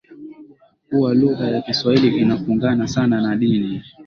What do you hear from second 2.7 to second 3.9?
sana na dini